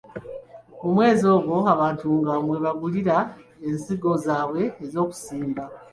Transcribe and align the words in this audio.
Mu 0.81 0.89
mwezi 0.95 1.23
ogwo 1.35 1.57
abantu 1.73 2.05
nga 2.19 2.33
mwebagulira 2.45 3.17
ensigo 3.67 4.11
zaabwe 4.25 4.63
ez'okusimba. 4.83 5.63